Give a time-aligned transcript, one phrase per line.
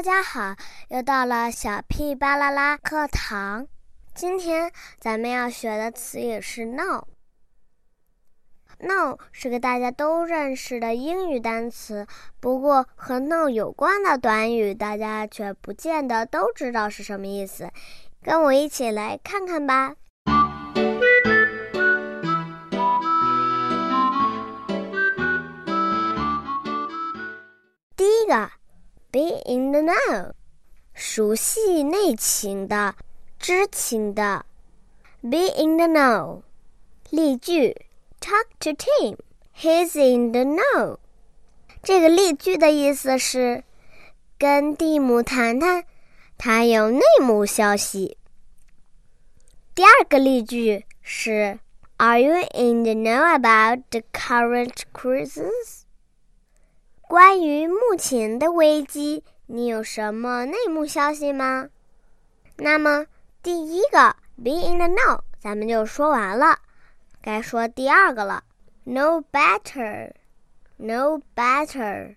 [0.00, 0.56] 大家好，
[0.88, 3.66] 又到了小屁巴啦啦课堂。
[4.14, 7.04] 今天咱们要学的词语是 “no”。
[8.78, 12.06] no 是个大家都认识的英语单词，
[12.40, 17.70] 不过和 no 有关的短语，大家却不见得都知道是什么意思。
[18.22, 19.96] 跟我一起来看看吧。
[31.12, 32.94] 熟悉内情的、
[33.36, 34.46] 知情的。
[35.20, 36.42] Be in the know，
[37.10, 37.76] 例句
[38.20, 40.98] ：Talk to Tim，he's in the know。
[41.82, 43.64] 这个例句的意思是
[44.38, 45.84] 跟蒂姆谈谈，
[46.38, 48.16] 他有内幕消息。
[49.74, 51.58] 第二个例句是
[51.96, 55.79] ：Are you in the know about the current crisis？
[57.10, 61.68] 关于目前的危机，你有什么内幕消息吗？
[62.56, 63.04] 那么
[63.42, 66.60] 第一个 be in the know 咱们就说完了，
[67.20, 68.44] 该说第二个了。
[68.84, 70.12] No better,
[70.76, 72.14] no better，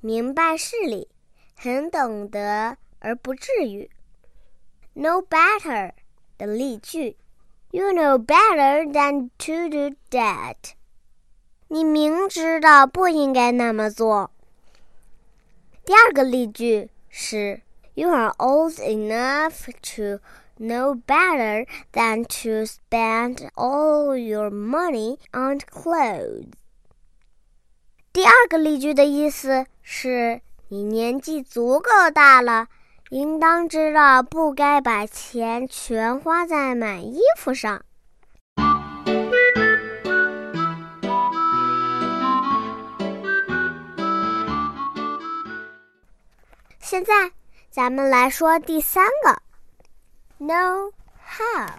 [0.00, 1.06] 明白事理，
[1.54, 3.90] 很懂得而不至于。
[4.94, 5.92] No better
[6.38, 7.18] 的例句
[7.72, 10.72] ：You know better than to do that。
[11.72, 14.32] 你明知道不应该那么做。
[15.84, 17.60] 第二个例句是
[17.94, 20.20] ：You are old enough to
[20.58, 26.48] know better than to spend all your money on clothes。
[28.12, 30.40] 第二个例句的意思是：
[30.70, 32.66] 你年纪足够大了，
[33.10, 37.84] 应当知道不该把钱全花在买衣服上。
[46.90, 47.30] 现在，
[47.70, 49.40] 咱们来说第三个
[50.44, 50.90] ，know
[51.24, 51.74] how，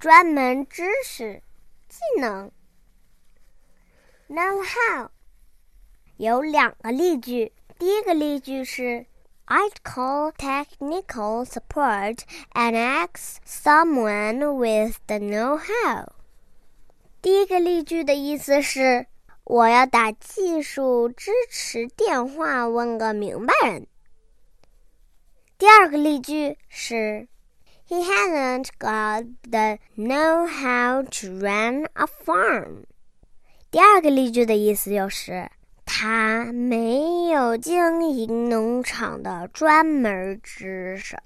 [0.00, 1.44] 专门知识、
[1.88, 2.50] 技能。
[4.28, 5.10] know how
[6.16, 9.06] 有两个例句，第一个例句是
[9.46, 12.18] ：I'd call technical support
[12.52, 16.08] and ask someone with the know how。
[17.22, 19.06] 第一个例句的意思是：
[19.44, 23.86] 我要打技术支持电话，问个明白人。
[25.58, 27.28] 第二个例句是
[27.88, 32.84] ：He hasn't got the know-how to run a farm。
[33.70, 35.50] 第二个例句的意思就是
[35.86, 41.16] 他没有经营农场的专门知识。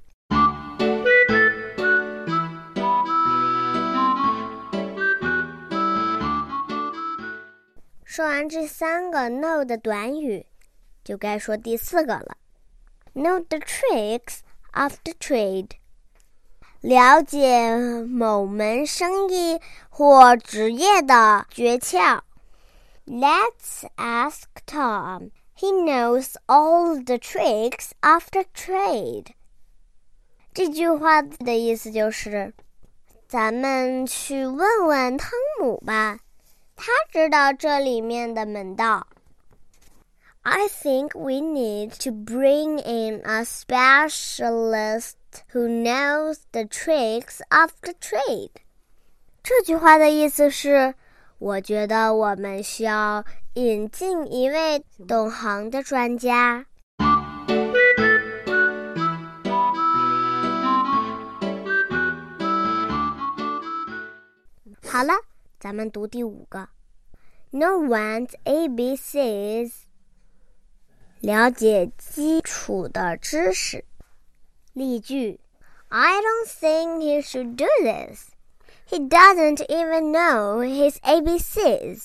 [8.04, 10.46] 说完这三个 “no” 的短语，
[11.02, 12.36] 就该说第四个了。
[13.12, 14.38] Know the tricks
[14.72, 15.70] of the trade，
[16.80, 17.76] 了解
[18.06, 22.20] 某门生意或职业的诀窍。
[23.06, 25.32] Let's ask Tom.
[25.56, 29.32] He knows all the tricks of the trade.
[30.54, 32.54] 这句话的意思就是，
[33.26, 36.20] 咱们去问问汤姆吧，
[36.76, 39.08] 他知道这里面的门道。
[40.43, 45.15] I think we need to bring in a specialist
[45.53, 48.51] who knows the tricks of the trade。
[49.41, 50.93] 这句话的意思是，
[51.39, 53.25] 我觉得我们需要
[53.55, 56.65] 引进一位懂行的专家。
[64.87, 65.13] 好了，
[65.59, 66.69] 咱们读第五个。
[67.49, 69.71] No one's ABCs
[71.20, 73.84] 了解基础的知识。
[74.72, 75.38] 例句
[75.88, 78.30] ：I don't think he should do this.
[78.88, 82.04] He doesn't even know his ABCs.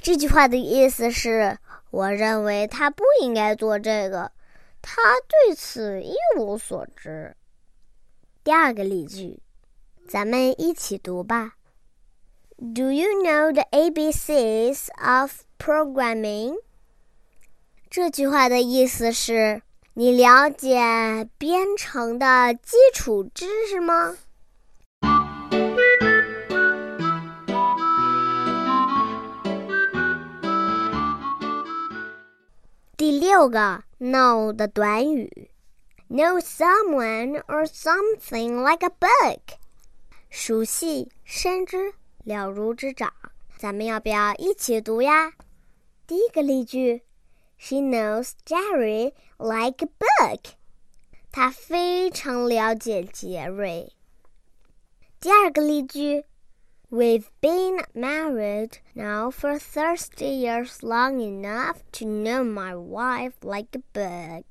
[0.00, 1.58] 这句话的意思是，
[1.90, 4.32] 我认为他不应该做这个，
[4.80, 7.36] 他对此一无所知。
[8.42, 9.42] 第二个例句，
[10.08, 11.56] 咱们一起读吧。
[12.56, 16.56] Do you know the ABCs of programming?
[17.90, 19.62] 这句话的意思是：
[19.94, 24.18] 你了解编程的基础知识吗？
[32.94, 35.50] 第六个 “know” 的短语
[36.10, 39.40] ：know someone or something like a book，
[40.28, 41.94] 熟悉、深知、
[42.24, 43.10] 了如指掌。
[43.56, 45.32] 咱们要不要一起读呀？
[46.06, 47.07] 第一个例句。
[47.57, 50.55] She knows Jerry like a book.
[51.31, 53.93] 她非常了解杰瑞。
[55.19, 56.25] 第二个例句，
[56.89, 64.43] We've been married now for thirty years, long enough to know my wife like a book.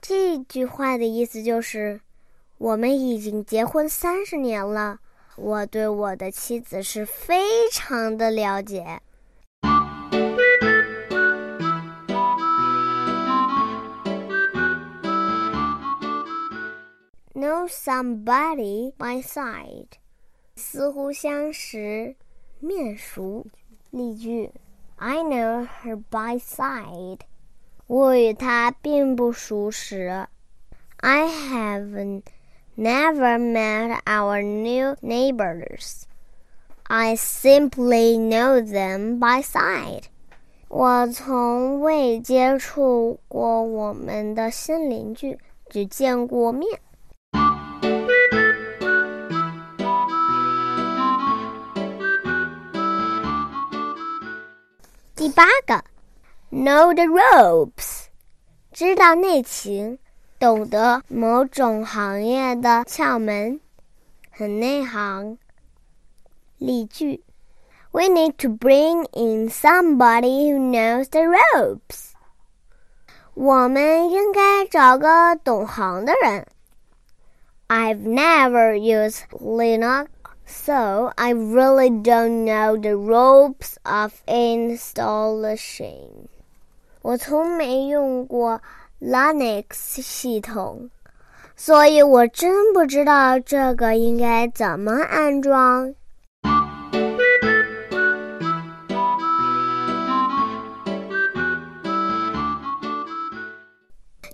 [0.00, 2.00] 这句话的意思就是，
[2.56, 5.00] 我们已经结婚三十年了，
[5.36, 9.02] 我对我的妻子是非常的了解。
[17.36, 19.92] Know somebody by sight，
[20.54, 22.14] 似乎相识，
[22.60, 23.46] 面熟。
[23.90, 24.52] 例句：
[24.96, 27.20] I know her by sight，
[27.86, 30.26] 我与她并不熟识。
[30.98, 32.22] I have
[32.76, 36.02] never met our new neighbors.
[36.82, 40.02] I simply know them by sight.
[40.68, 45.38] 我从未接触过我们的新邻居，
[45.70, 46.78] 只见过面。
[55.26, 55.84] 第八个，
[56.50, 58.06] know the ropes，
[58.72, 59.98] 知道内情，
[60.38, 63.60] 懂得某种行业的窍门，
[64.30, 65.38] 很内行。
[66.58, 67.22] 例句：
[67.90, 72.12] We need to bring in somebody who knows the ropes。
[73.34, 76.46] 我们应该找个懂行的人。
[77.68, 80.08] I've never used Linux,
[80.46, 86.28] so I really don't know the ropes of installation.
[87.02, 88.60] 我从没用过
[89.00, 90.90] Linux 系统，
[91.56, 95.94] 所以我真不知道这个应该怎么安装。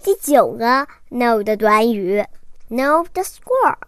[0.02, 2.24] 第九个 know 的短语。
[2.70, 3.78] Know the score，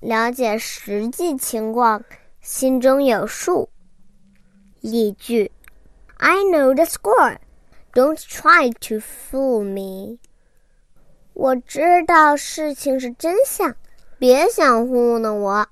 [0.00, 2.04] 了解实际情况，
[2.40, 3.68] 心中有数。
[4.80, 5.50] 例句：
[6.18, 7.38] I know the score.
[7.92, 10.18] Don't try to fool me.
[11.32, 13.74] 我知道事情是真相，
[14.18, 15.66] 别想糊弄我。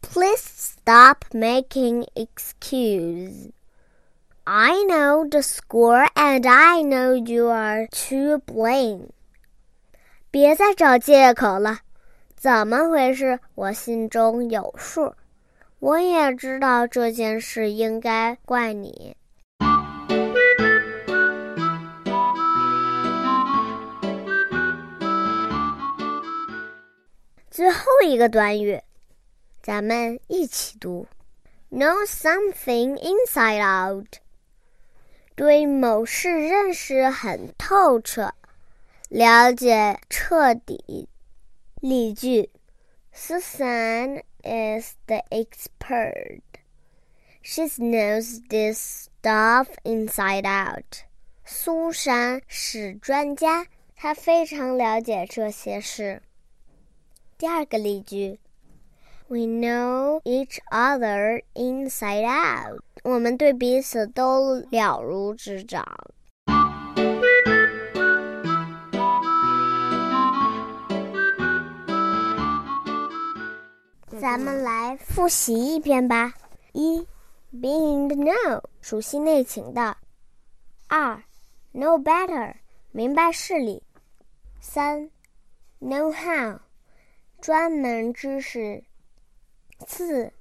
[0.00, 3.50] Please stop making excuse.
[4.44, 9.08] I know the score and I know you are to blame.
[10.30, 11.78] 别再找借口了，
[12.39, 13.37] 怎么回事？
[13.53, 15.13] 我心中有数，
[15.79, 19.13] 我也知道这件事应该怪你。
[27.51, 28.81] 最后一个短语，
[29.61, 31.05] 咱们一起读
[31.69, 34.07] ：know something inside out，
[35.35, 38.31] 对某事认识很透彻。
[39.09, 41.09] 了解彻底。
[41.80, 42.50] 例句：
[43.12, 46.40] Susan is the expert.
[47.42, 51.04] She knows this stuff inside out.
[51.44, 56.22] 苏珊是专家，她非常了解这些事。
[57.36, 58.38] 第二个例句：
[59.28, 62.82] We know each other inside out.
[63.02, 65.84] 我们对彼此都了如指掌。
[74.29, 76.35] 咱们来复习一遍吧。
[76.73, 77.03] 一
[77.51, 79.97] ，being the know，熟悉内情的。
[80.87, 81.23] 二
[81.73, 82.53] ，know better，
[82.91, 83.81] 明白事理。
[84.61, 85.09] 三
[85.81, 86.59] ，know how，
[87.41, 88.83] 专门知识。
[89.87, 90.31] 四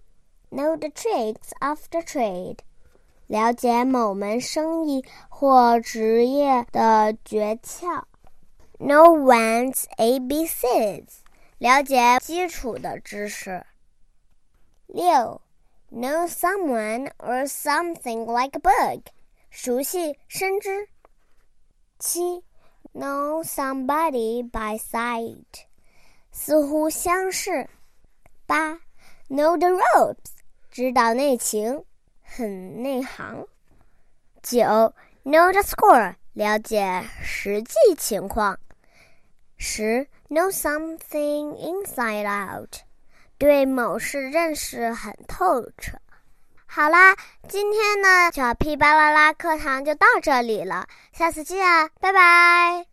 [0.50, 2.59] ，know the tricks of the trade，
[3.26, 8.02] 了解某门生意或职业的诀窍。
[8.78, 11.23] Know one's ABCs。
[11.59, 13.66] 了解基础的知识。
[14.88, 15.41] 六，
[15.91, 19.03] know someone or something like a book，
[19.50, 20.89] 熟悉深知。
[22.00, 22.43] 七，
[22.93, 25.65] know somebody by sight，
[26.32, 27.70] 似乎相识。
[28.46, 28.79] 八，
[29.29, 30.32] know the ropes，
[30.70, 31.84] 知道内情，
[32.22, 33.48] 很内行。
[34.41, 34.93] 九，
[35.24, 38.60] know the score，了解实际情况。
[39.58, 40.08] 十。
[40.29, 42.77] Know something inside out，
[43.38, 45.97] 对某事认识很透彻。
[46.66, 47.16] 好啦，
[47.49, 51.64] 今天呢小屁巴啦啦课堂就到这里了，下次见，
[52.00, 52.88] 拜拜。